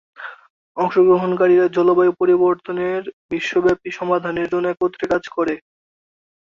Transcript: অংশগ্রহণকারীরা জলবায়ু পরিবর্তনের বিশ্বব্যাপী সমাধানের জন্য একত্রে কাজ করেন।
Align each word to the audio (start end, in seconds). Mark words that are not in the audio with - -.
অংশগ্রহণকারীরা 0.77 1.65
জলবায়ু 1.77 2.11
পরিবর্তনের 2.21 3.01
বিশ্বব্যাপী 3.31 3.89
সমাধানের 3.99 4.47
জন্য 4.53 4.65
একত্রে 4.69 5.05
কাজ 5.11 5.23
করেন। 5.35 5.59